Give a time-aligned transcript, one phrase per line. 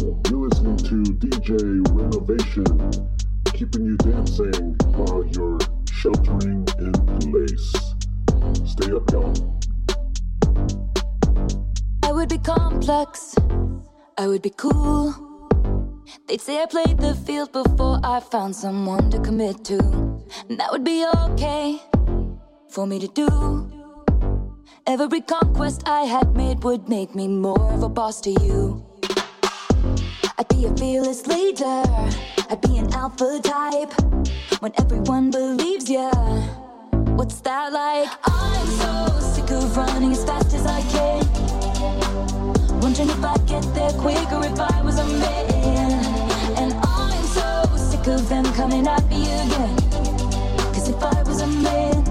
[0.00, 3.08] You're listening to DJ Renovation,
[3.52, 5.58] keeping you dancing while you're
[5.90, 6.92] sheltering in
[7.32, 7.72] place.
[8.64, 9.34] Stay up, y'all.
[12.04, 13.34] I would be complex,
[14.16, 15.16] I would be cool.
[16.28, 19.78] They'd say I played the field before I found someone to commit to.
[20.48, 21.82] And that would be okay
[22.68, 23.72] for me to do.
[24.86, 28.87] Every conquest I had made would make me more of a boss to you.
[30.40, 31.82] I'd be a fearless leader,
[32.48, 33.92] I'd be an alpha type.
[34.60, 36.12] When everyone believes ya,
[37.16, 38.08] what's that like?
[38.24, 41.26] I'm so sick of running as fast as I can.
[42.80, 46.04] Wondering if I'd get there quicker if I was a man.
[46.56, 49.76] And I'm so sick of them coming at me again.
[50.72, 52.04] Cause if I was a man,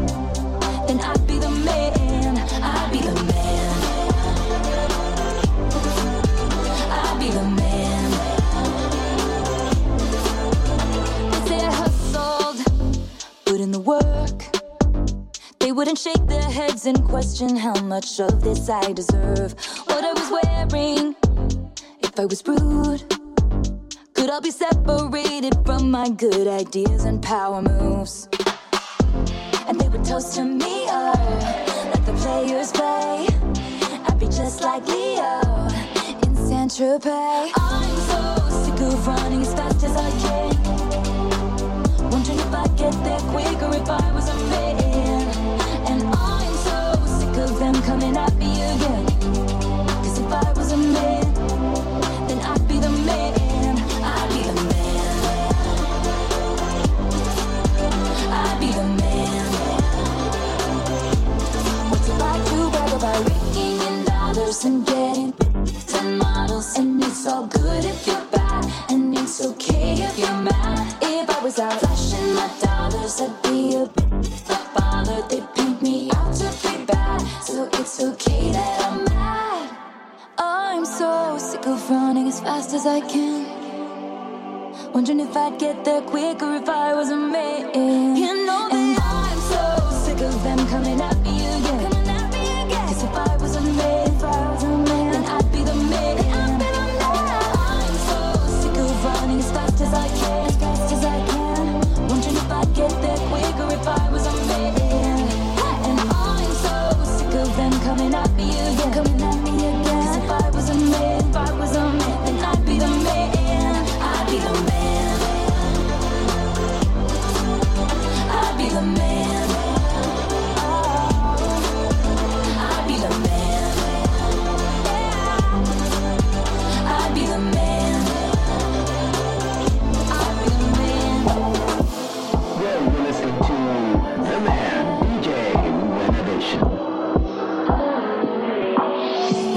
[0.85, 2.37] then I'd be the man.
[2.61, 3.36] I'd be the man.
[13.57, 14.39] Put in the work.
[15.59, 19.55] They wouldn't shake their heads and question how much of this I deserve.
[19.85, 21.15] What I was wearing,
[22.01, 23.01] if I was rude.
[24.13, 28.29] Could I be separated from my good ideas and power moves?
[29.67, 31.13] And they would toast to me, oh,
[31.93, 33.27] let the players play.
[34.07, 35.41] I'd be just like Leo
[36.25, 37.51] in Saint Tropez.
[37.55, 38.21] I'm so
[38.63, 40.26] sick of running as fast as I can.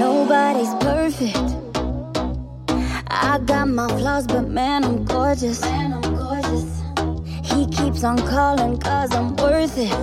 [0.01, 1.37] Nobody's perfect.
[3.07, 5.61] I got my flaws, but man, I'm gorgeous.
[5.61, 6.69] Man, I'm gorgeous.
[7.43, 9.93] He keeps on calling cause I'm worth it.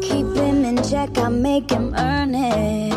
[0.00, 2.94] Keep him in check, I make him earn it.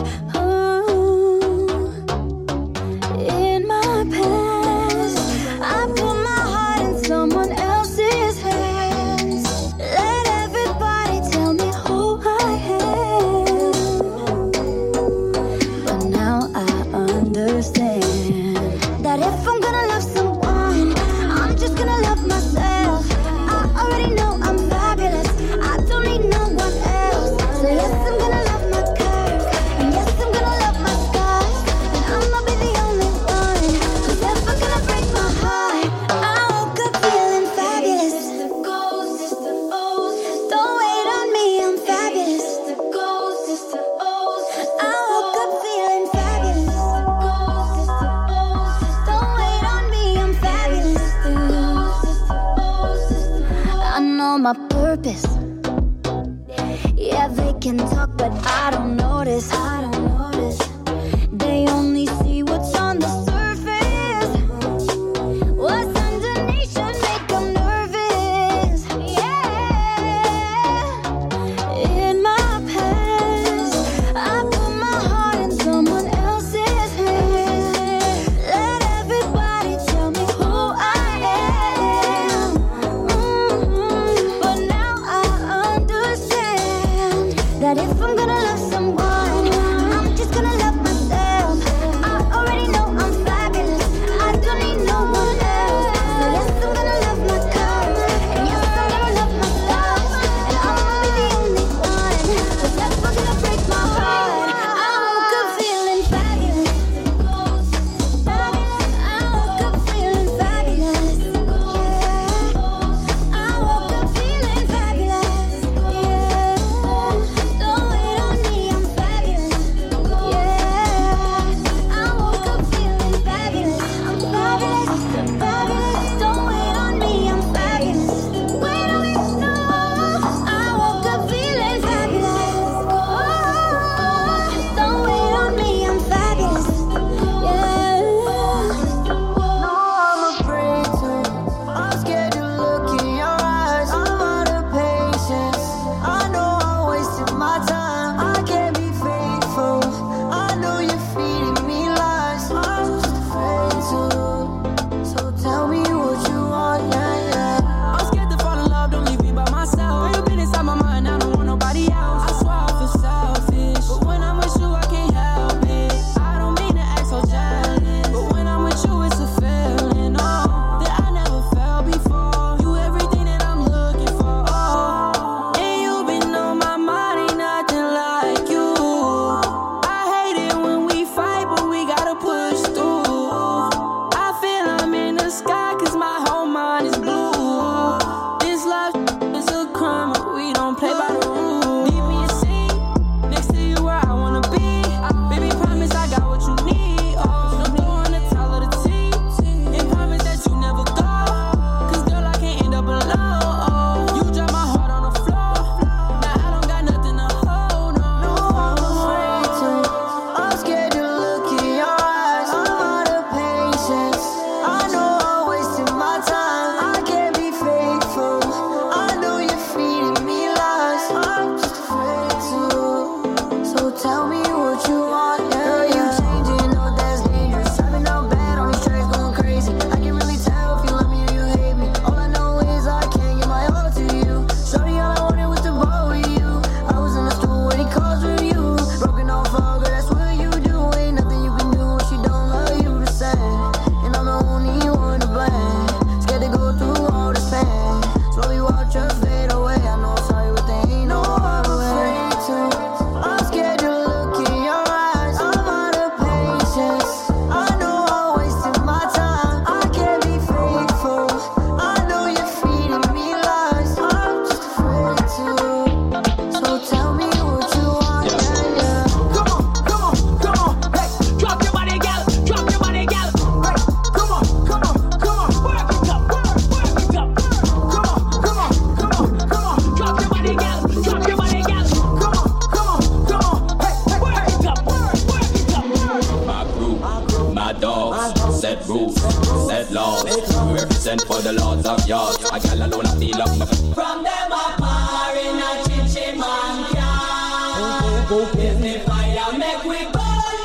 [291.15, 292.43] Represent for the lords of yards.
[292.51, 293.49] A gal alone I feel up.
[293.93, 298.25] From them a par in a chichi man car.
[298.59, 300.55] Is the fire make we burn.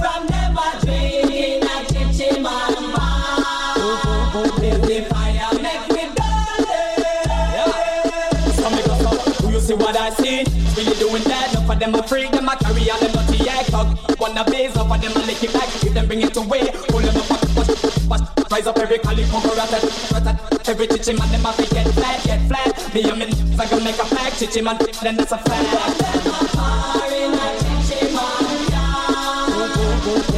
[0.00, 3.76] From them a drink in a chichi man bar.
[4.62, 7.74] Is the fire make we burn it.
[8.54, 9.10] So me go so,
[9.42, 10.44] do you see what I see?
[10.76, 13.70] Really doing that, enough of them a freak, them a carry on them dirty act.
[14.18, 16.72] Wanna base up of them a lick it back, if them bring it away,
[18.52, 19.72] Rise up every cali, conquer rat,
[20.68, 22.94] Every chichi man, them a fi get flat, get flat.
[22.94, 23.24] Me and me,
[23.58, 25.98] I gonna make a pack, chichi man, then that's a fact.
[25.98, 30.31] Them a par in a chichi man car.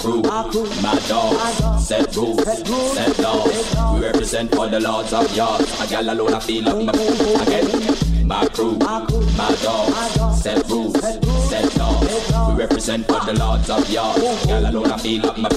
[0.00, 2.42] Crew, my dogs, set rules,
[2.94, 3.94] set laws.
[3.94, 5.80] We represent for the lords of yards.
[5.80, 6.92] A gal alone I feel up my
[7.42, 8.26] again.
[8.26, 10.98] My crew, my dogs, set rules,
[11.48, 12.52] set laws.
[12.52, 14.44] We represent for the lords of yards.
[14.44, 15.50] A gal alone I feel up my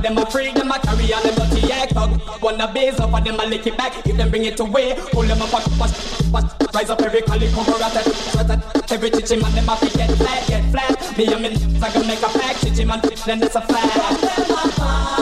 [0.00, 2.42] of them a freak, them a carry on them dirty act hug.
[2.42, 5.22] Wanna base up of them a lick it back, if them bring it away, pull
[5.22, 6.74] them up, push, push.
[6.74, 10.46] Rise up every cali, conquer rat, rat, Every chichi man, them a fi get flat,
[10.48, 11.18] get flat.
[11.18, 11.48] Me and me,
[11.82, 15.19] I gonna make a pack, chichi man, then that's a fact.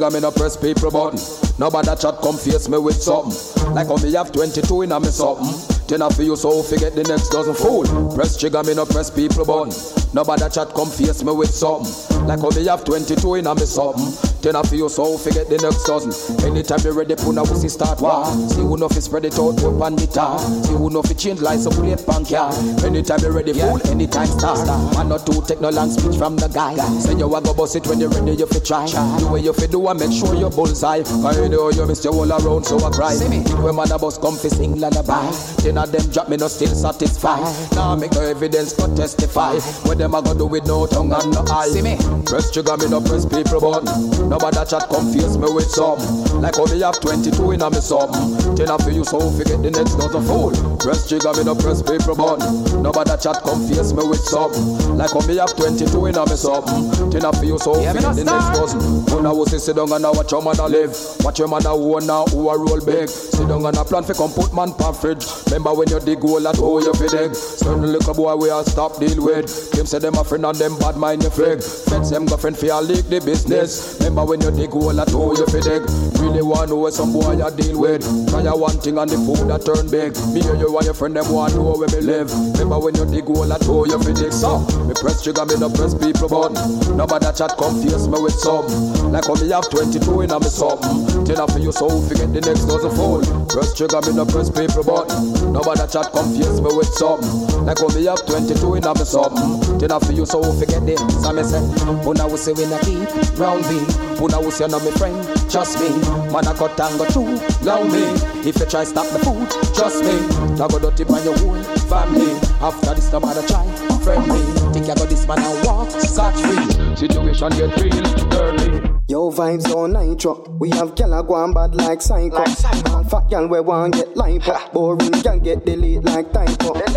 [0.00, 1.20] Trigger, me no press people button.
[1.58, 3.36] Nobody chat come face me with something.
[3.74, 5.52] Like how me have 22 in a me something.
[5.86, 7.84] Ten for you so forget the next dozen fool.
[8.14, 9.72] Press trigger, me no press people button.
[10.14, 12.26] Nobody chat come face me with something.
[12.26, 14.29] Like how me have 22 in a me something.
[14.42, 16.12] Ten I feel so forget the next dozen.
[16.46, 18.24] Anytime you ready, put a wussy start war.
[18.48, 20.38] See who know fi spread it out up the tar.
[20.64, 22.48] See who know fi change lights up plate bank yeah.
[22.80, 24.64] Anytime you ready, fool, anytime start.
[24.96, 26.74] Man not two take no long speech from the guy.
[27.00, 28.86] Say you a go bust it when you ready, you fi try.
[28.86, 31.02] The way you fi do I make sure you bullseye.
[31.04, 33.12] Cause you know you miss your whole around, so I cry.
[33.12, 35.28] See Think when man a bus come fi sing lullaby.
[35.60, 37.44] Ten of them drop me no still satisfied.
[37.76, 39.60] Now make no evidence but testify.
[39.84, 41.68] What them a go do with no tongue and no eye.
[41.68, 41.96] See me?
[42.24, 44.29] Press trigger me no press people button.
[44.30, 45.98] Nobody chat confuse me with some.
[46.40, 48.54] Like how me have 22 in a me something.
[48.54, 50.54] Ten of you so forget the next dozen fool.
[50.78, 52.80] Press trigger me no press paper button.
[52.80, 54.54] Nobody chat confuse me with some.
[54.94, 57.10] Like how me have 22 in a me something.
[57.10, 58.80] Ten of you so forget the next dozen.
[59.10, 60.94] When I was sit down and I watch your a live.
[61.26, 63.08] Watch your a own now who a roll big.
[63.10, 65.26] Sit down and I plan fi come put man pan fridge.
[65.50, 67.34] Remember when you dig hole at hole you fi dig.
[67.34, 69.74] Certain little boy we a stop deal with.
[69.74, 71.58] Them say them a friend and them bad mind you frig.
[71.90, 73.98] Feds them go friend fi a leak the business.
[73.98, 75.82] Remember when you dig hole at hole you fi dig.
[76.20, 78.02] Really want know some boy you deal with.
[78.28, 80.12] Try a one thing and the food that turn big.
[80.34, 82.28] Me and you and your friend them want know where me live.
[82.58, 84.32] Remember when you dig hole at hole you fi dig.
[84.32, 86.58] So me press trigger me no press people button.
[86.96, 88.66] Nobody that chat confuse me with some.
[89.12, 91.24] Like how me have 22 in a me something.
[91.24, 93.22] Ten for you so forget the next dozen fool.
[93.46, 95.54] Press trigger me no press people button.
[95.54, 97.22] Nobody that chat confuse me with some.
[97.62, 99.78] Like how me have 22 in a me something.
[99.78, 100.98] Ten for you so forget the.
[101.22, 104.09] So me say, oh, Puna we say we not keep round me.
[104.20, 105.16] Puna we say no me friend,
[105.50, 105.88] trust me.
[106.30, 108.04] Man I cut and go too long me.
[108.46, 110.12] If you try stop the food, trust me.
[110.60, 112.32] I go dirty by your whole family.
[112.60, 113.64] After this, no matter try
[114.04, 114.40] friend me.
[114.74, 118.90] Think I got this man and walk Scotch free, situation get real, early.
[119.08, 120.44] Yo, vibes on nitro.
[120.60, 122.36] We have gyal go on bad like psycho.
[122.36, 123.02] Like psycho.
[123.04, 124.72] Fat gyal we want get lipo.
[124.74, 126.89] Boring gyal get delete like typo.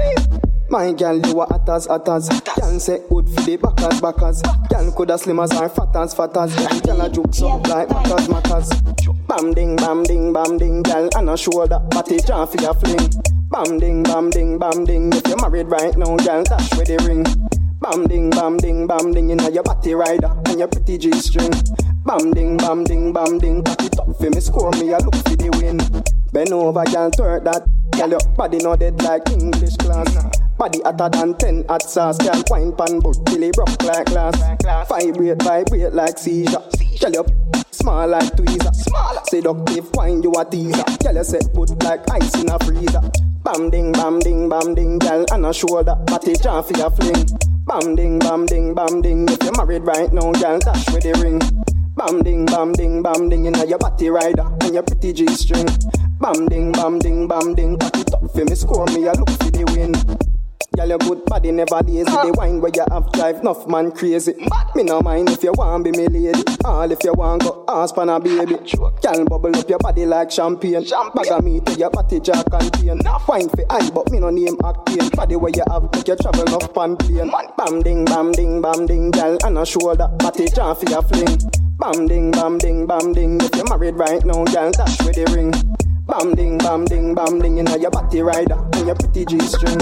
[0.74, 2.28] My gal, you are hot as hot as.
[2.58, 6.36] Gal say good for the backers backers Gal coulda slim as or fat as fat
[6.36, 6.56] as.
[6.82, 8.70] Gal a juke up like matters matters.
[9.30, 10.82] Bam ding bam ding bam ding.
[10.82, 13.06] Gal and a shoulder body jam for your fling.
[13.52, 15.14] Bam ding bam ding bam ding.
[15.14, 17.22] If you're married right now, gal dash with the ring.
[17.80, 19.30] Bam ding bam ding bam ding.
[19.30, 21.54] You know your body rider and your pretty G string
[22.04, 23.62] Bam ding bam ding bam ding.
[23.62, 25.78] Back it up for me score me a look for the win.
[26.34, 27.62] Bend over, gal, twerk that.
[27.92, 32.18] Gal, your body no dead like English class Body hotter than ten hot sauce.
[32.18, 34.38] Girl, wine pan but till it broke like glass.
[34.88, 36.62] Vibrate, vibrate like seizure.
[36.98, 37.26] Tell you
[37.72, 38.74] small like tweezer.
[39.28, 40.84] Seductive wine, you a teaser.
[41.04, 43.02] Girl, you set good like ice in a freezer.
[43.44, 45.96] Bam ding, bam ding, bam ding, girl, on a shoulder.
[46.06, 47.26] Body jam for your fling.
[47.66, 49.28] Bam ding, bam ding, bam ding.
[49.28, 51.40] If you're married right now, girl, dash with the ring.
[51.98, 55.28] Bam ding, bam ding, bam ding, you know your body rider and your pretty G
[55.28, 55.68] string.
[56.20, 59.30] Bam ding, bam ding, bam ding, cock it up for me, score me, I look
[59.30, 59.94] for the win.
[60.76, 62.04] Girl, your good body never lazy.
[62.06, 64.34] The wine where you have drive enough man crazy.
[64.50, 66.44] But me no mind if you want be me lady.
[66.66, 68.56] All if you want go ask for a baby.
[68.56, 70.84] Girl, bubble up your body like champagne.
[71.14, 73.00] Bag of meat to your body jar contain.
[73.28, 75.16] Wine for eye, but me no name Octane.
[75.16, 77.32] Body where you have make you travel enough pan plane.
[77.56, 80.08] Bam ding, bam ding, bam ding, girl, and a shoulder.
[80.18, 81.38] Body jar for your fling.
[81.78, 83.40] Bam ding, bam ding, bam ding.
[83.42, 85.54] If you're married right now, girl, dash with the ring.
[86.08, 89.40] Bam ding, bam ding, bam ding, you know your body rider and your pretty G
[89.40, 89.80] string.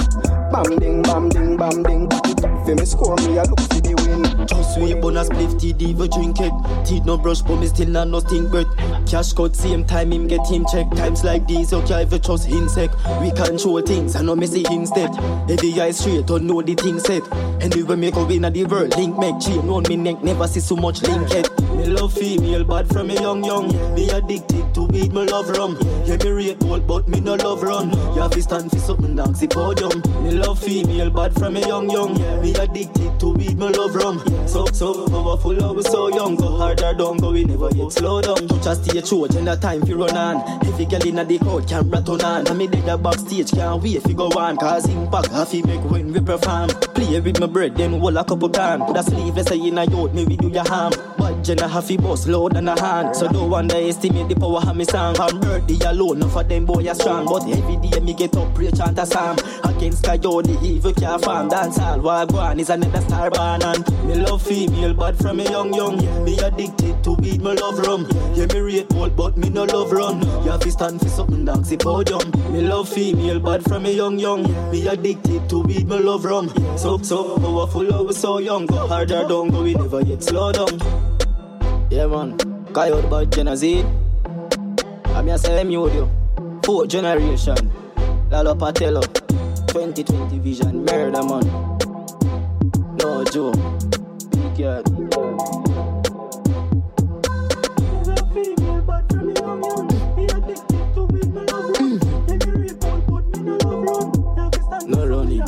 [0.51, 4.47] Bam ding, bam ding, bam ding, back me score me, I look for the win.
[4.47, 6.51] Just we bonus spliff TD we drink it.
[6.85, 8.67] Teeth no brush but me still not no stink but
[9.07, 10.89] cash cut same time him get him check.
[10.91, 12.95] Times like these you can't even trust insect.
[13.21, 15.13] We control things I know me see instead.
[15.47, 17.23] Heavy eyes straight don't know the thing set.
[17.61, 20.75] Anyway me go in the world link make chain on me neck never see so
[20.75, 21.60] much link yet.
[21.81, 23.67] Me love female bad from me young young.
[23.95, 25.75] Me addicted to weed me love rum.
[26.05, 27.89] Yeah me rate old but me no love run.
[28.13, 30.03] You have to stand for something dance the podium.
[30.23, 32.13] Me love female bad from me young young.
[32.39, 34.17] Me addicted to weed my love rum.
[34.47, 36.35] So so powerful I was so young.
[36.35, 38.47] Go harder don't go we never yet slow down.
[38.61, 40.65] Just stay true agenda time fi run on.
[40.65, 42.47] If you girl inna the crowd camera turn on.
[42.47, 44.57] And me dig a backstage can't wait fi go on.
[44.57, 46.69] Cause impact have fi make when we perform.
[46.95, 48.83] Play with my bread then hold a couple time.
[48.85, 50.93] Put a sleeveless say in a yacht me we do your harm.
[51.17, 53.15] But Jenna have fi boss load than a hand.
[53.15, 55.15] So don't underestimate the power of me song.
[55.19, 57.25] I'm birthday alone, no for them boy are strong.
[57.25, 59.37] But every day me get up, pray chant a psalm.
[59.63, 61.49] Against Kayo, the evil can't farm.
[61.49, 63.61] Dance all wagwan is another star born.
[63.61, 65.97] And me love female, but from me young young.
[66.23, 68.07] Me addicted to weed, me love rum.
[68.33, 70.21] Yeah, me rate old, but me no love run.
[70.47, 72.31] Have to stand for something, the podium.
[72.53, 74.43] Me love female, but from me young young.
[74.71, 76.47] Me addicted to weed, me love rum.
[76.77, 78.65] So, so powerful, oh, was so young.
[78.65, 80.79] Go harder, don't go, we never yet slow down.
[81.89, 82.37] Yeah, man.
[82.73, 83.83] Coyote bad Genesee.
[85.07, 86.09] I'm here say me audio.
[86.63, 87.57] Fourth generation.
[88.29, 89.01] Lalo Patello.
[89.67, 90.85] 2020 vision.
[90.85, 91.70] Murder man.
[93.01, 93.51] No Joe.
[94.29, 94.87] Big yard.
[104.87, 105.39] No running.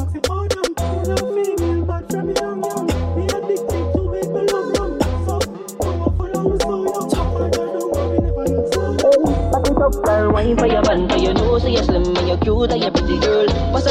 [9.51, 12.37] Back it up, girl, wine for your man, for your nose, you're slim and you're
[12.37, 13.42] cute and you're pretty girl.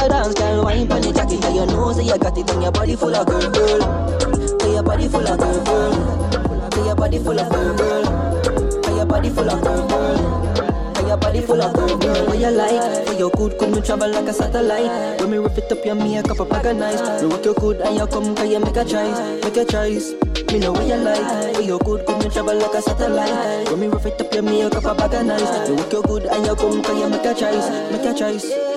[0.02, 2.73] A dance, girl, wine for the jacket, and your nose, you got it, and your
[2.73, 4.59] body full of girl, girl.
[4.59, 6.71] Say your body full of girl, girl.
[6.73, 8.82] Say your body full of girl, girl.
[8.82, 10.95] Say your body full of girl, girl.
[10.97, 12.26] Say your body full of girl, girl.
[12.26, 13.06] What you like?
[13.06, 15.21] For your good, could me travel like a satellite.
[15.21, 17.23] When me rip it up your makeup up like a nice.
[17.23, 19.21] You work your good and you come, can you make a choice?
[19.45, 20.15] Make a choice.
[20.50, 21.54] Me know what you like.
[21.54, 23.71] For your good, could me travel like a satellite.
[23.71, 25.69] When me rough it up your makeup a bag of nice.
[25.69, 27.71] You work your good and you come, can you make a choice?
[27.93, 28.72] Make a choice.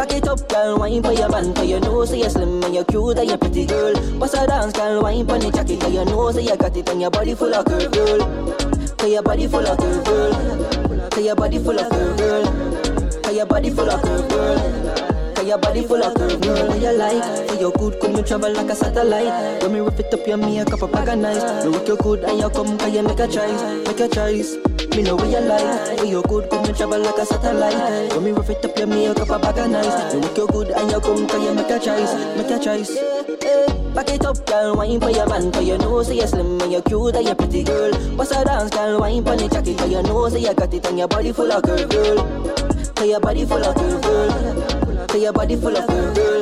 [0.00, 2.86] Back it up, girl, wine for your man, for your nose, you're slim and you're
[2.86, 3.94] cute and you're pretty girl.
[4.18, 7.02] What's a dance, girl, wine for the jacket, and your nose, you got it, and
[7.02, 8.96] your body full of curve, girl.
[8.98, 11.10] Say your body full of curve, girl.
[11.12, 13.22] Say your body full of curve, girl.
[13.24, 15.09] Say your body full of curve, girl.
[15.40, 18.22] Cause your body full of curve, girl, what you like For your good, come you
[18.22, 19.62] travel like a satellite.
[19.62, 21.64] When me rough it up your makeup a bag of nice.
[21.64, 24.56] Me work your good and you come cause you make a choice Make a choice.
[24.94, 28.12] Me know what you like For your good, come you travel like a satellite.
[28.12, 30.12] When me rough it up your makeup a bag of nice.
[30.12, 32.94] Me work your good and you come cause you make a choice Make a choice.
[33.94, 36.82] Back it up, girl, wine for your man For your nose, you're slim and you're
[36.82, 37.94] cute and you're pretty girl.
[38.14, 40.98] What's a dance, girl, wine for the jacket For your nose, you got it and
[40.98, 42.18] your body full of curve, girl.
[42.94, 46.40] Cause your body full of curve, girl Cause your body full of curve, girl.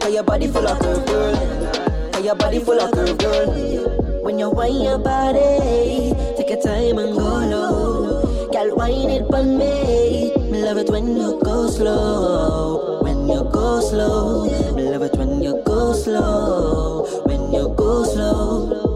[0.00, 2.10] Cause your body full of curve, girl.
[2.12, 4.22] Cause your body full of curve, girl.
[4.22, 8.48] When you wind your body, take your time and go low.
[8.52, 10.32] Girl, wind it for me.
[10.50, 13.00] Me love it when you go slow.
[13.02, 14.74] When you go slow.
[14.74, 17.22] Me love it when you go slow.
[17.24, 18.89] When you go slow.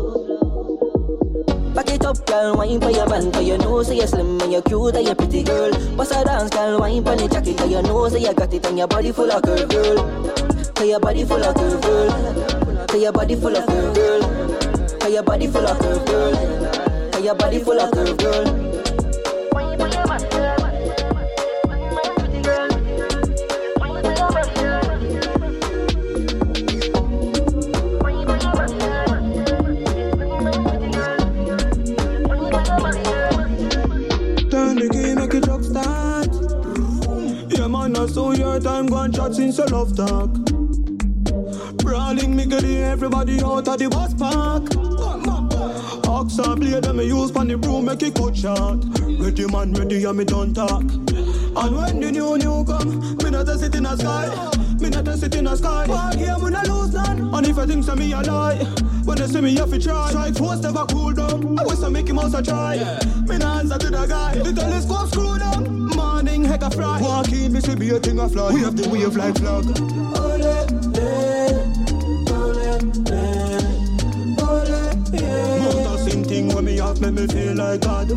[2.14, 4.94] Up, girl, wine for your man, cause you know say you're slim and you're cute
[4.94, 5.72] and you're pretty girl.
[5.96, 8.64] Bust a dance, girl, wine for the jacket, cause you know say you got it
[8.66, 9.96] and your body full of curve, girl.
[10.74, 12.86] Cause your body full of curve, girl.
[12.86, 14.98] Cause your body full of curve, girl.
[15.00, 17.10] Cause your body full of curve, girl.
[17.10, 18.73] Cause your body full of curve, girl.
[38.60, 40.30] Time gone shot since your love talk.
[41.78, 44.64] Brawling me get everybody out of the bus park.
[46.08, 48.84] Ox and blade them me use pon the broom make it cut short.
[49.20, 50.82] Ready man, ready and me don't talk.
[50.82, 54.28] And when the new new come, me not a sit in the sky.
[54.80, 55.86] Me not a sit in the sky.
[55.86, 57.34] One game when I lose none.
[57.34, 58.58] And if I think say me a lie,
[59.04, 60.08] when they see me have to try.
[60.10, 61.58] Strike force never cool down.
[61.58, 62.76] I wish I make him also try.
[63.28, 64.38] Me not answer to the guy.
[64.38, 65.88] The telescope screw down.
[65.96, 67.00] Morning heck a fry.
[67.00, 68.52] Walk in, me see be a thing of fly.
[68.52, 69.64] We have the wave like flag.
[75.60, 78.08] Mount a same thing when me have, make me feel like God.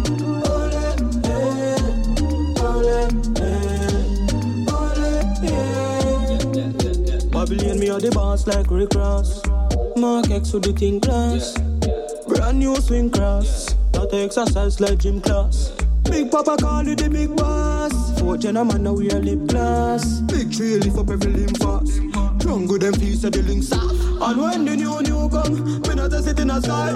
[7.32, 9.47] Babylon, me are the boss like Rick Ross.
[9.98, 11.58] Mark X with the thing class.
[12.28, 13.76] Brand new swing cross.
[13.94, 15.72] Not exercise like gym class.
[16.04, 18.20] Big Papa call it the big boss.
[18.20, 20.22] Four gentlemen now we are lip glass.
[20.22, 22.00] Big tree lift up every limb fast.
[22.38, 24.30] Drunk with them the links off.
[24.30, 26.94] And when the new new come, me not a sit in a sky.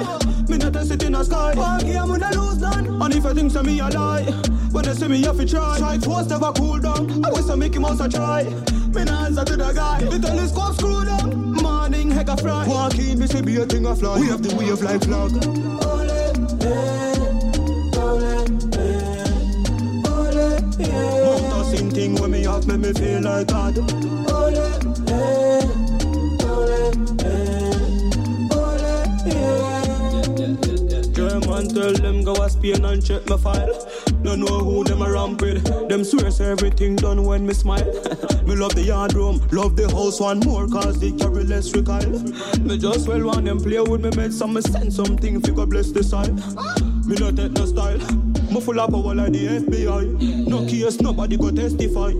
[0.47, 1.79] Me not a sit in a sky.
[1.81, 3.01] Game when I lose none.
[3.01, 4.23] And if I think so me a lie.
[4.71, 5.75] When they see me have to try.
[5.77, 7.25] Strike force never cool down.
[7.25, 8.43] I wish I make him also try.
[8.93, 10.03] Me not answer to the guy.
[10.03, 11.60] The telescope screw down.
[12.21, 12.67] Heck a fry.
[12.67, 14.19] Walk in, be a thing fly.
[14.19, 15.31] We have the wave like flag.
[21.25, 22.45] Mount a same thing when me
[22.77, 23.75] me feel like God.
[31.73, 34.10] Tell them go a Spain and check my file.
[34.23, 35.63] No know who them a ramp with.
[35.89, 37.85] Them swear say everything done when me smile.
[38.45, 42.19] me love the yard room, love the house one more cause they carry less recoil.
[42.61, 45.91] Me just well want them play with me made some me send something you bless
[45.91, 46.35] the side.
[47.05, 48.30] Me not take no style.
[48.51, 50.47] Me full of power like the FBI.
[50.47, 52.11] No case, nobody go testify.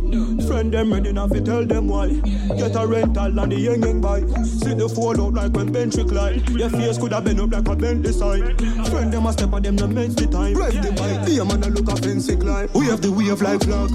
[0.47, 2.07] Friend them ready now fi tell them why.
[2.55, 4.21] Get a rental and the young young buy.
[4.45, 6.41] See the fall out like when bench recline.
[6.55, 8.57] Your face could have been up like a Bentley side.
[8.87, 10.55] Friend them a step on them no makes the time.
[10.55, 12.69] Rev the bike, be a man a look a fancy climb.
[12.73, 13.91] We have the wave like flag.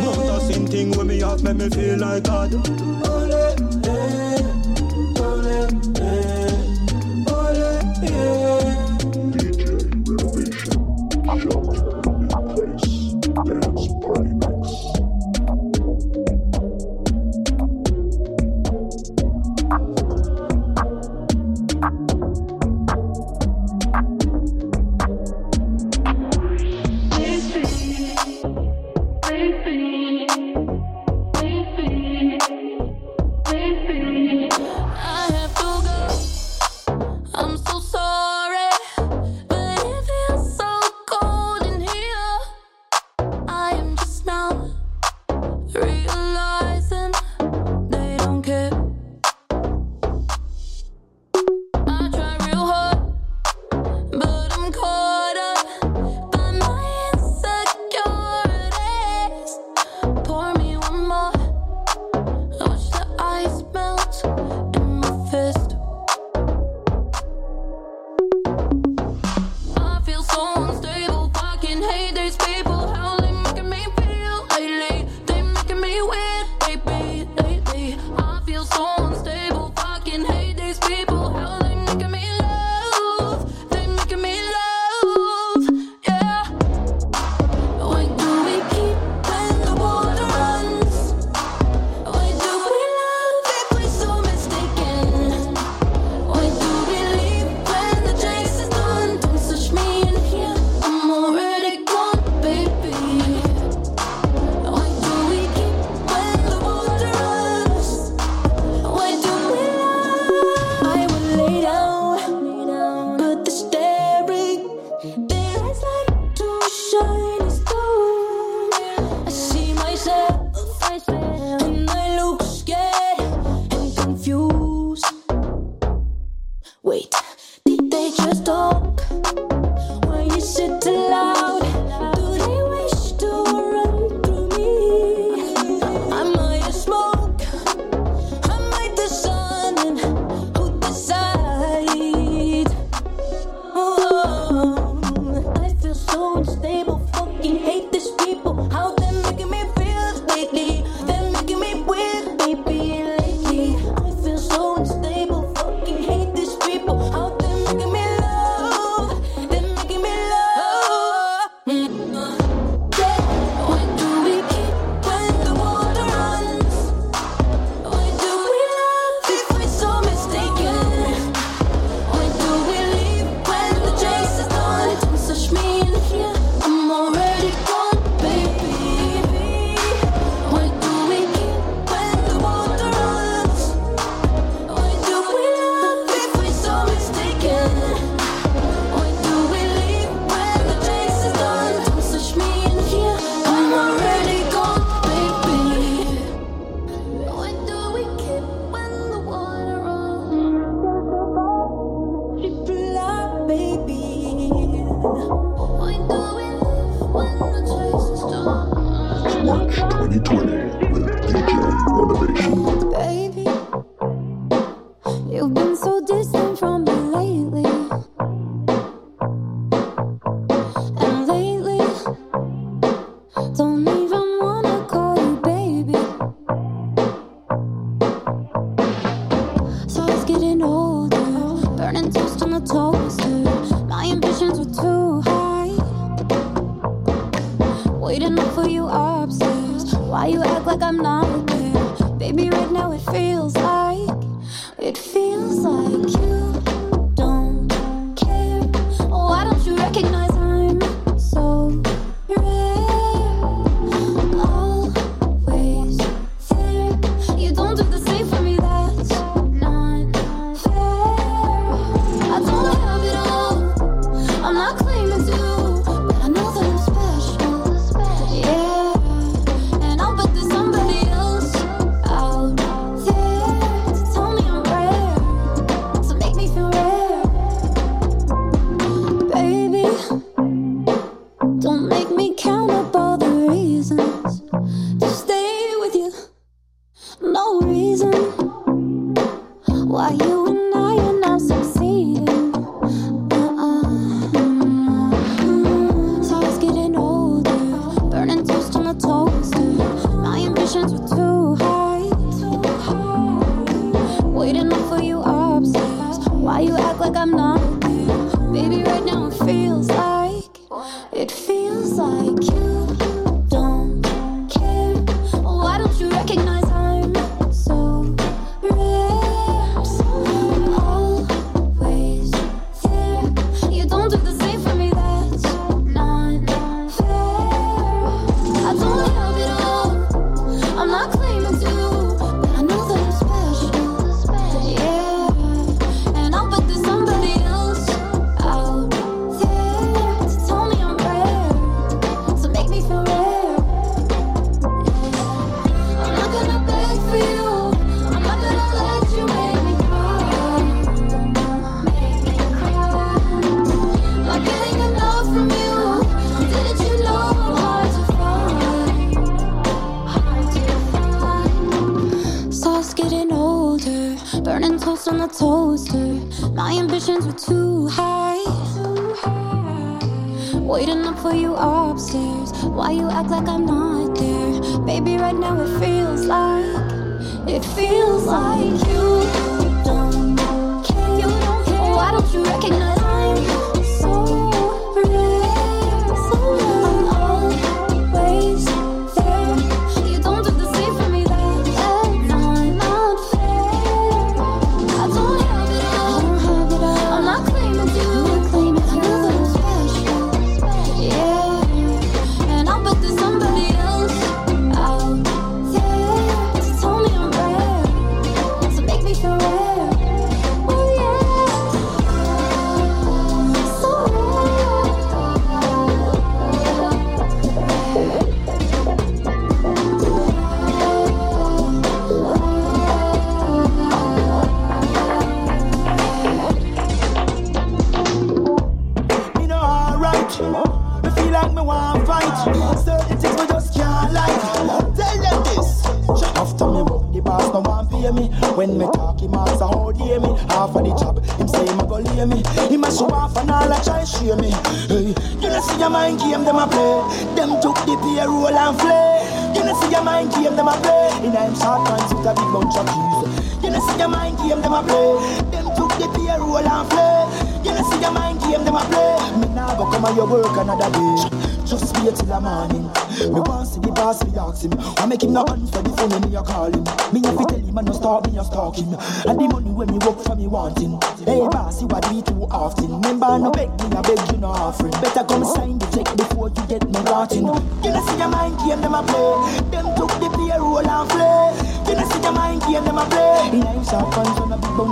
[0.00, 3.27] Mount a same thing when me have, make me feel like God.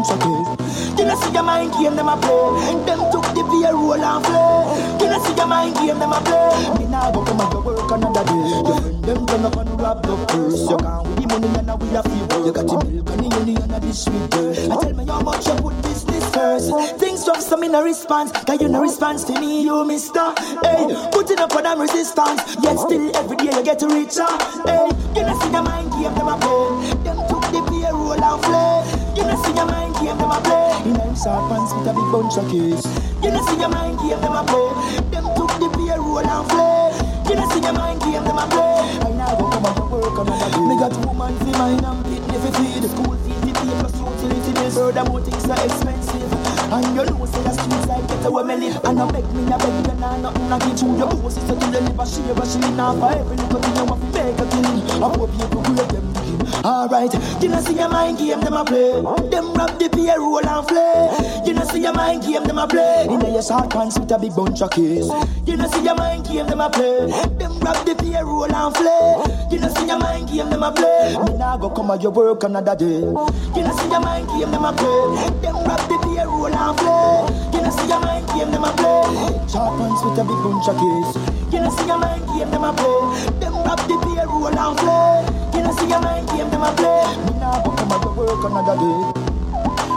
[0.06, 1.02] dance okay.
[1.02, 2.70] You know see your mind game them a play.
[2.70, 4.98] and Them took the beer roll and play.
[4.98, 6.78] Can I see your mind game them a play.
[6.78, 8.96] Me now go come and go work another day.
[9.06, 10.70] Them turn up and rob the purse.
[10.70, 12.46] You can't with the money and now we a fever.
[12.46, 14.72] You got the milk and the honey and the sweet girl.
[14.72, 16.98] I tell me how much you put business first.
[16.98, 18.32] Things drop some in a response.
[18.32, 20.32] Cause you no response to me, you mister.
[20.62, 22.56] Hey, putting up for them resistance.
[22.62, 24.30] Yet still every day you get richer.
[24.66, 26.94] Hey, can I see your mind game them a play.
[27.04, 28.75] Them took the beer roll and play.
[29.16, 30.76] You know see your mind game them a play.
[30.84, 32.84] In them hard pants with a big bunch of keys.
[33.24, 34.68] You know see your mind game them a play.
[35.08, 36.92] Them took the beer roll and play.
[37.24, 38.76] You know see your mind game them a play.
[38.76, 40.64] I now go come out to work another day.
[40.68, 42.84] Me got woman for mine and pit me for feed.
[42.92, 44.74] School fees to pay plus utility bills.
[44.76, 46.32] Furthermore things are expensive.
[46.68, 48.84] And you know say the streets like get away me live.
[48.84, 50.92] And I beg me I beg you nah nothing I get you.
[50.92, 52.04] Your boss is to deliver.
[52.04, 54.84] She a she me now for every little thing I want to make a killing.
[55.00, 56.15] I hope you could create them
[56.64, 58.92] Alright, you know see your mind game them a play.
[59.30, 61.42] Them rap the payroll and flay.
[61.46, 63.06] You know see your mind game them a play.
[63.08, 65.10] In your short pants with a big bunch of keys.
[65.46, 67.06] You know see your mind game them a play.
[67.38, 69.46] Them rap the payroll and flay.
[69.50, 71.16] You know see your mind game them a play.
[71.26, 72.98] Me nah go come at your work another day.
[72.98, 75.30] You know see your mind game them a play.
[75.42, 77.26] Them rap the payroll and flay.
[77.54, 79.02] You know see your mind game them a play.
[79.50, 81.10] Short pants with a big bunch of keys.
[81.52, 83.38] You know see your mind game them a play.
[83.38, 87.38] Them rap the payroll and flay You see your mind game them a play Me
[87.40, 88.98] nah come at your work another day.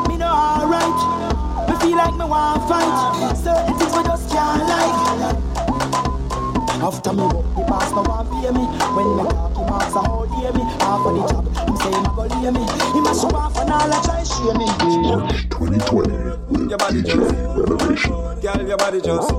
[0.09, 0.99] Me know alright.
[1.69, 3.37] Me feel like me want fight.
[3.37, 5.37] Certain things we just can't like.
[6.81, 8.63] After me work, the boss no want pay me.
[8.95, 10.63] When me talk, him ask a how hear me.
[10.81, 12.63] Half of the job, him say him go lay me.
[12.95, 14.65] Him a show off and all a try share me.
[15.05, 17.13] March 2020 with Your body DJ
[17.57, 18.11] Renovation.
[18.41, 19.31] Girl, your body just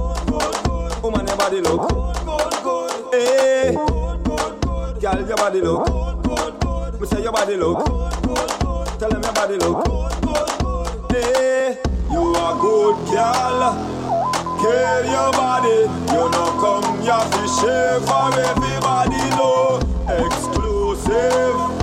[1.03, 1.91] Woman, your body look
[3.13, 3.73] Hey
[5.01, 6.10] Girl, your body look
[7.01, 7.87] Me say your body look
[8.99, 9.87] Tell them your body look
[11.11, 11.79] Hey
[12.11, 13.61] You are good, girl.
[14.61, 15.89] Care your body.
[16.13, 19.81] You know come here fi share for everybody know
[20.27, 21.80] Exclusive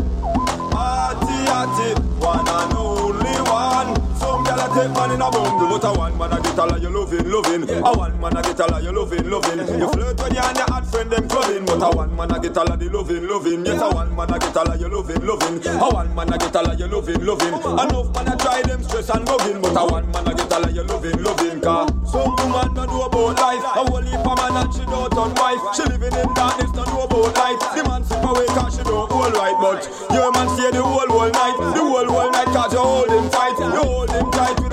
[4.78, 7.30] take man in a bundle But a one man a get all of you loving,
[7.30, 7.63] loving.
[7.70, 9.80] A one man a get all of you loving, loving.
[9.80, 12.40] You flirt when you and your hot friend them clubbing But a one man a
[12.40, 13.66] get all of the loving, loving.
[13.66, 15.58] Yes, a one man a get all of you loving, loving.
[15.66, 17.54] A one man a get all of you loving, loving.
[17.54, 20.63] Enough man a try them stress and bugging But a one man a get all
[20.63, 21.62] of you loving, loving.
[21.62, 23.63] Cause some woman don't know about life.
[23.63, 25.63] A whole heap of man and she don't turn wife.
[25.74, 29.10] She living in darkness, don't know about life The man slip away cause she don't
[29.12, 29.82] hold right But
[30.13, 31.58] your man stay the whole, whole night.
[31.58, 33.58] The whole, whole night cause you hold him tight.
[33.58, 34.67] You hold him tight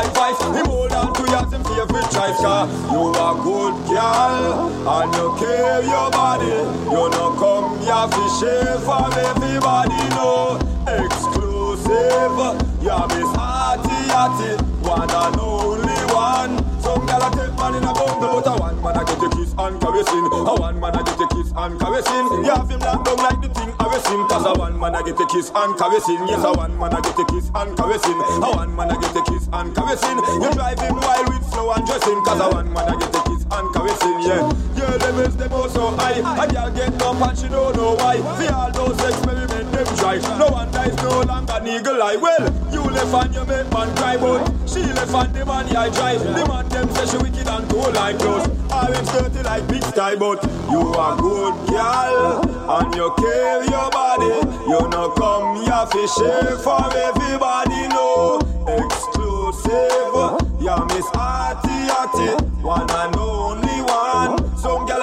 [0.00, 4.88] life vice Him hold on to you as favorite choice Cause you a good girl
[4.88, 6.56] And you care your body.
[6.90, 12.38] You know come here fi share for everybody know Exclusive
[12.82, 16.59] Yeah, Miss Hearty Hearty One and only one
[17.00, 19.28] Some gyal a take man in a bundle But a one man a get a
[19.32, 22.80] kiss and caressing A one man a get a kiss and caressing You have him
[22.80, 25.72] locked down like the thing caressing Cause a one man a get a kiss and
[25.80, 29.00] caressing Yes, a one man a get a kiss and caressing A one man a
[29.00, 32.20] get a kiss and caressing You drive him wild with slow and dressing.
[32.20, 34.44] Cause a one man a get a kiss and caressing Yeah,
[34.76, 38.20] your levels them also high A girl get up and she don't know why.
[38.36, 40.16] See all those experiments them try.
[40.38, 44.16] No one dies no longer an eagle Well, you left and you make man cry
[44.16, 47.68] But she left and the man I drive The man them say she wicked and
[47.70, 48.48] cool like clothes.
[48.70, 53.90] I am dirty like big style But you a good girl And you care your
[53.90, 54.34] body.
[54.68, 58.38] You know come here fi share for everybody know
[58.68, 64.56] Exclusive Yeah, Miss Arty Arty One and only one.
[64.56, 64.99] Some take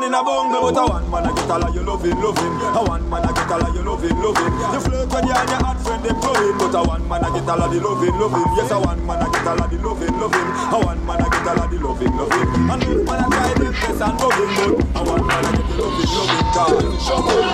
[0.00, 2.54] man in a bungle But a one man a get all of you loving, loving
[2.60, 5.50] A one man a get all of you loving, loving You flirt when you and
[5.50, 8.16] your hot friend them clubbing But a one man a get all of the loving,
[8.18, 11.20] loving Yes, a one man a get all of the loving, loving A one man
[11.20, 14.16] a get all of the loving, loving And one man a try them best and
[14.18, 17.10] bugging But a one man a get the loving, loving Cause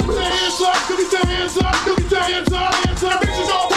[0.07, 3.21] Hands up, go get your hands up, go get your hands up, hands up.
[3.21, 3.76] Bitches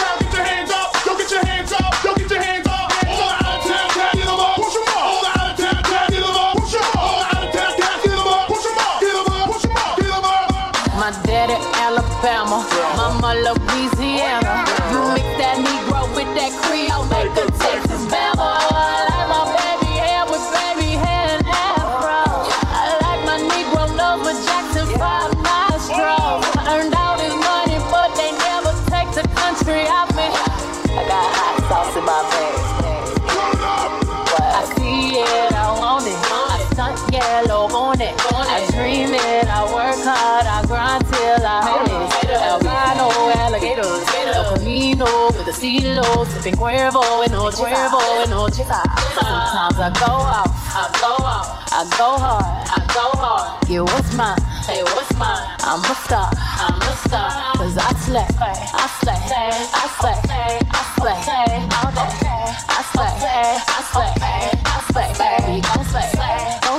[36.90, 38.14] I stunt yellow on it.
[38.18, 42.30] I dream it, I work hard, I grind till I own it.
[42.30, 48.48] Albino alligators, El Camino with a CeeLo, sipping Cuervo and no Cuervo and no.
[48.48, 53.68] Sometimes I go out, I go out, I go hard, I go hard.
[53.68, 54.40] Yeah, what's mine?
[54.66, 55.46] Hey, what's mine?
[55.60, 57.54] I'm a star, I'm a star.
[57.54, 60.18] Cause I slay, I slay, I slay,
[60.70, 61.18] I slay,
[61.70, 62.30] all day.
[62.66, 64.10] I slay, I slay,
[64.64, 66.69] I slay, baby, don't slay, don't slay,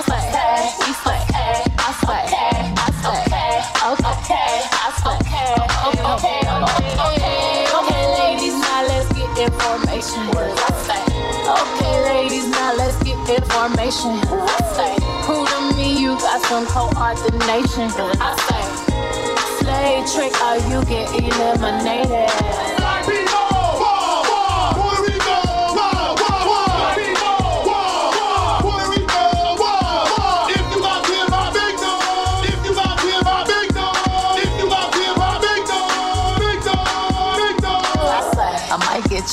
[13.62, 14.12] get information.
[14.32, 14.34] I
[14.76, 14.96] say,
[15.26, 17.90] prove to me you got some coordination.
[18.20, 18.64] I say,
[19.60, 22.30] slay trick or you get eliminated.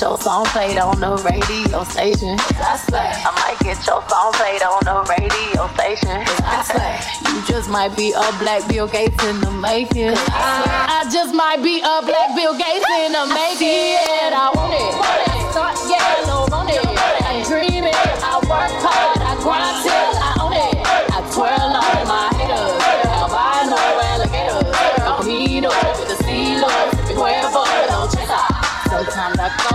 [0.08, 2.36] your song played on the radio station.
[2.56, 6.24] I might get your song played on the radio station.
[6.48, 6.96] I swear,
[7.28, 10.16] you just might be a black Bill Gates in the making.
[10.32, 14.32] I, just might be a black Bill Gates in the making.
[14.32, 14.94] I want it.
[18.24, 19.20] I work hard.
[19.20, 20.80] I grind till I own it.
[21.12, 21.68] I swear to
[22.08, 22.80] my haters.
[23.12, 23.76] How about my
[24.16, 24.72] alligators?
[25.28, 26.96] Hino with the sea lord.
[27.08, 27.68] Beware of all.
[28.88, 29.67] Sometimes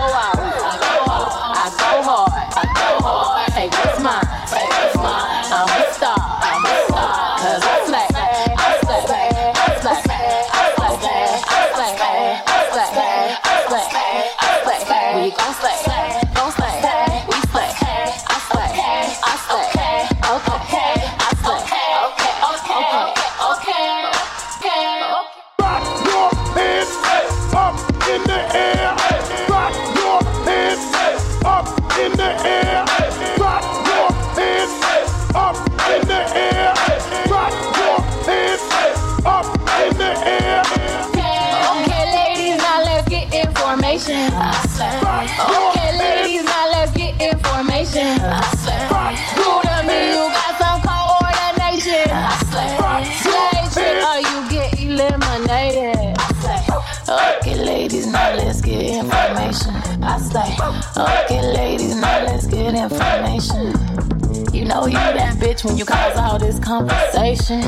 [64.74, 67.62] know you that bitch when you cause all this conversation.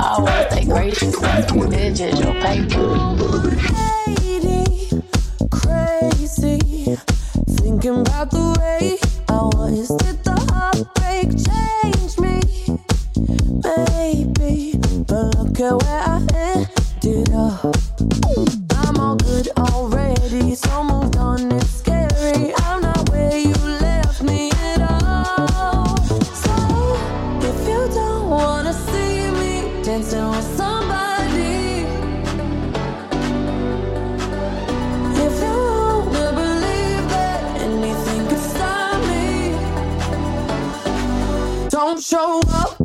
[0.00, 3.56] I always take greatest, that's religious, your paper.
[29.86, 31.86] dancing with somebody.
[35.24, 35.58] If you
[36.10, 39.28] wanna believe that anything could stop me,
[41.70, 42.75] don't show up.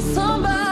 [0.00, 0.69] somebody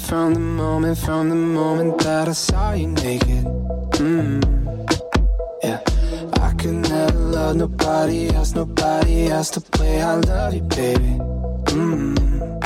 [0.00, 3.44] from the moment, from the moment that I saw you naked.
[3.98, 4.40] Mm.
[5.62, 5.80] Yeah,
[6.40, 10.02] I could never love nobody else, nobody else to play.
[10.02, 11.18] I love you, baby.
[11.76, 12.60] Mm.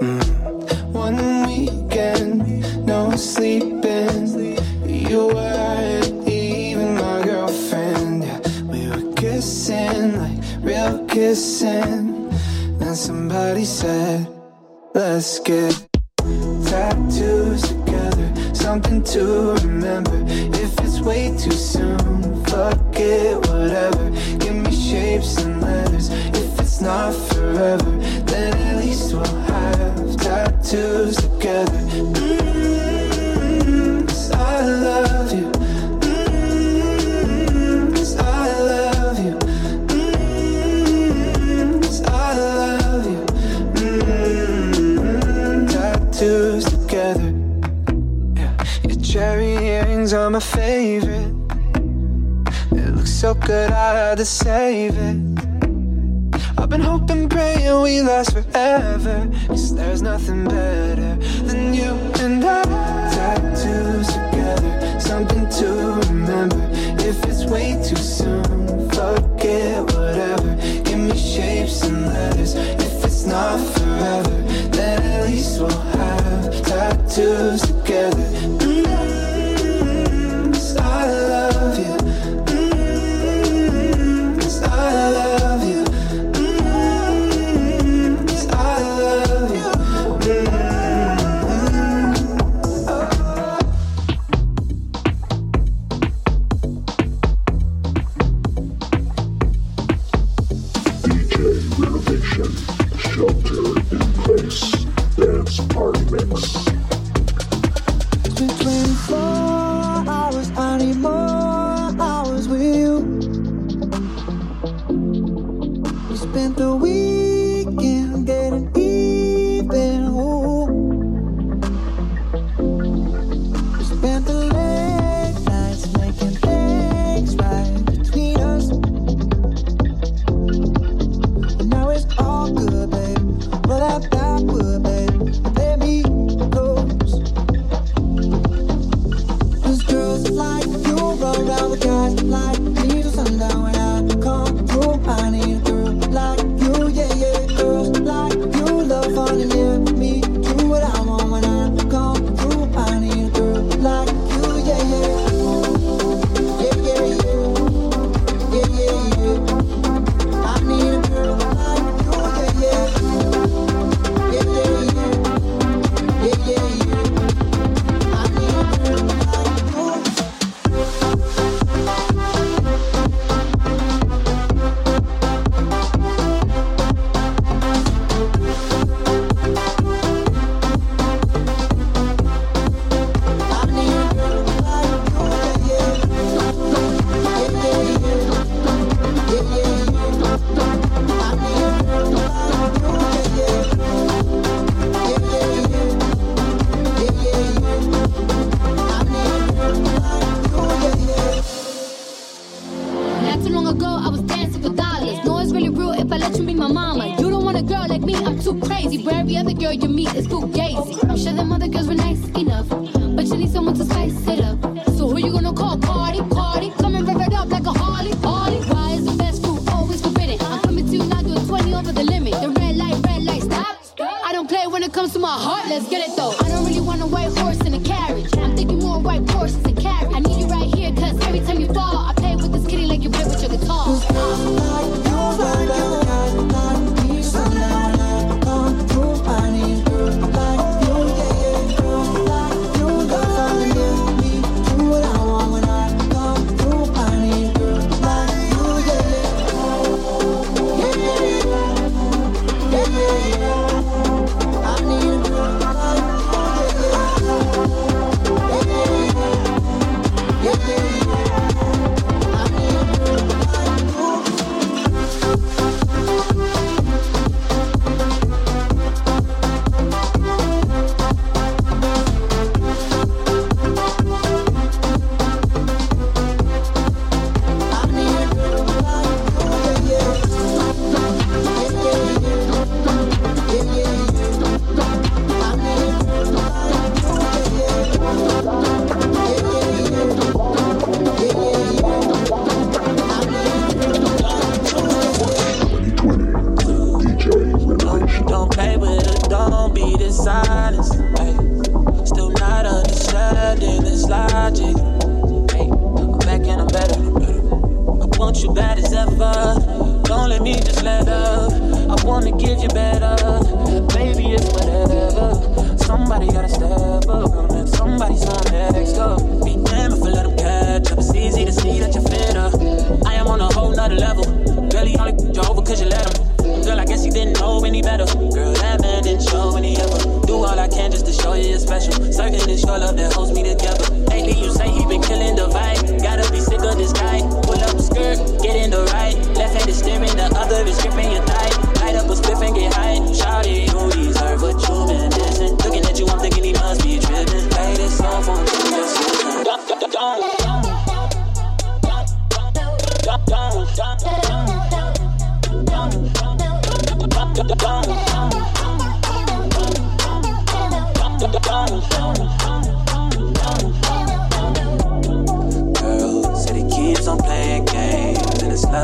[0.00, 0.92] Mm.
[0.92, 4.26] One weekend, no sleeping.
[4.86, 8.24] You were even my girlfriend.
[8.24, 12.30] Yeah, we were kissing like real kissing.
[12.78, 14.26] Then somebody said,
[14.94, 15.89] Let's get
[19.10, 22.44] to remember if it's way too soon.
[22.44, 24.10] Fuck it, whatever.
[24.38, 26.10] Give me shapes and letters.
[26.10, 27.90] If it's not forever,
[28.30, 30.99] then at least we'll have tattoos.
[53.42, 55.16] Could I had to save it.
[56.58, 59.30] I've been hoping, praying we last forever.
[59.48, 62.62] Cause there's nothing better than you and I.
[63.10, 66.60] Tattoos together, something to remember.
[67.00, 70.56] If it's way too soon, forget whatever.
[70.84, 72.54] Give me shapes and letters.
[72.54, 74.36] If it's not forever,
[74.70, 78.59] then at least we'll have tattoos together.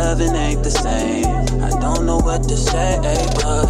[0.06, 1.26] Loving ain't the same.
[1.66, 2.96] I don't know what to say,
[3.42, 3.66] but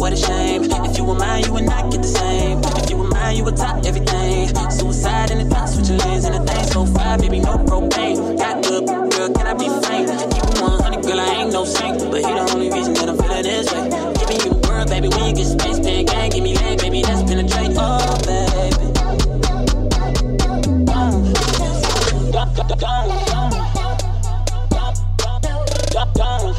[0.00, 0.64] what a shame.
[0.64, 2.58] If you were mine, you would not get the same.
[2.82, 4.48] If you were mine, you would top everything.
[4.78, 6.64] Suicide in the top, switching lanes in the thing.
[6.74, 8.36] So far, baby, no propane.
[8.36, 10.10] Got good, girl, can I be frank?
[10.34, 13.16] Keep it 100, girl, I ain't no saint, but he the only reason that I'm
[13.16, 13.86] feeling this way.
[14.18, 17.02] Giving you the world, baby, when you get space, pen gang, give me leg, baby,
[17.04, 17.76] let's penetrate.
[17.78, 18.50] Oh, baby.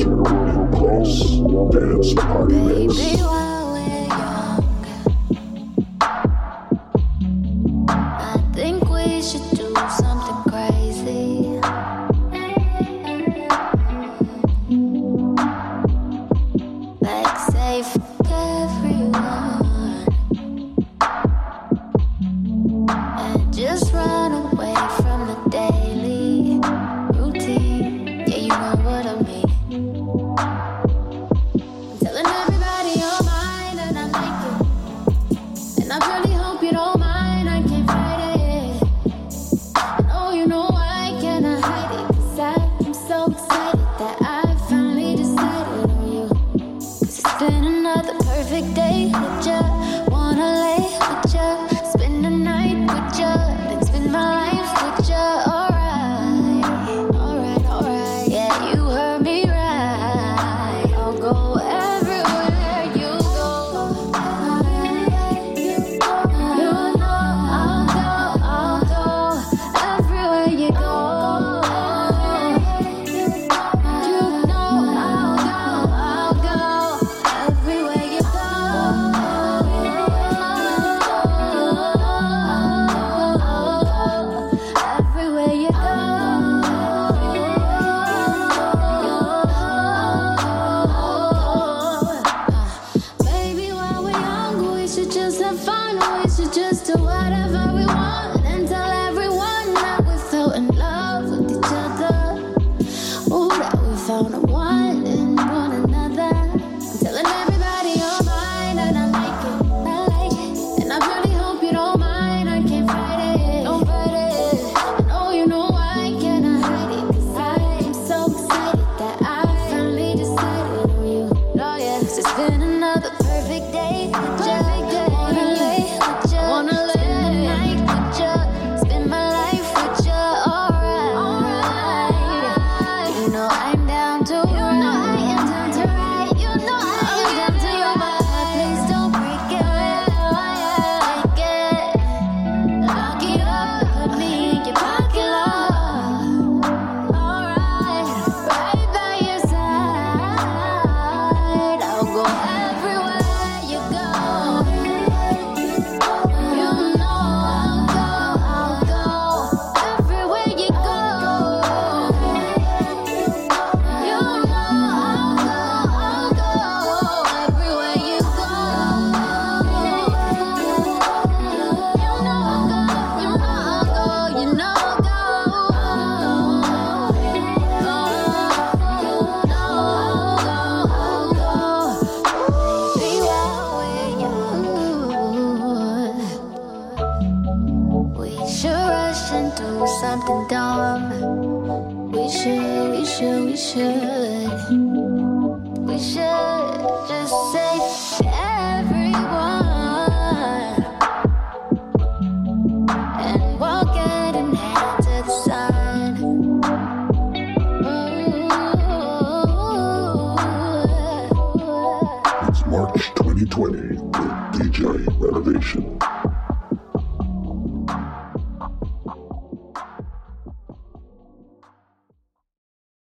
[0.00, 1.38] For close.
[1.70, 2.88] Dance party.
[2.88, 3.13] Baby,